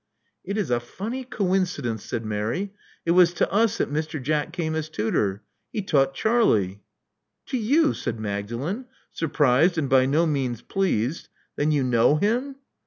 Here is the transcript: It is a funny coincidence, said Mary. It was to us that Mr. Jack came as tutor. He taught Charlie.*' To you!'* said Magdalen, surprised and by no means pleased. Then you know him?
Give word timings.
It 0.43 0.57
is 0.57 0.71
a 0.71 0.79
funny 0.79 1.23
coincidence, 1.23 2.03
said 2.03 2.25
Mary. 2.25 2.73
It 3.05 3.11
was 3.11 3.33
to 3.33 3.51
us 3.51 3.77
that 3.77 3.93
Mr. 3.93 4.19
Jack 4.19 4.51
came 4.51 4.73
as 4.73 4.89
tutor. 4.89 5.43
He 5.71 5.83
taught 5.83 6.15
Charlie.*' 6.15 6.81
To 7.49 7.57
you!'* 7.59 7.93
said 7.93 8.19
Magdalen, 8.19 8.85
surprised 9.11 9.77
and 9.77 9.87
by 9.87 10.07
no 10.07 10.25
means 10.25 10.63
pleased. 10.63 11.27
Then 11.55 11.69
you 11.71 11.83
know 11.83 12.15
him? 12.15 12.55